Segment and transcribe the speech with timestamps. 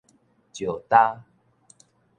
[0.51, 1.21] 石礁